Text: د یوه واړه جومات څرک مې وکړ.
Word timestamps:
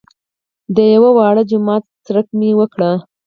د 0.75 0.77
یوه 0.93 1.09
واړه 1.17 1.43
جومات 1.49 1.83
څرک 2.05 2.27
مې 2.39 2.49
وکړ. 2.59 2.81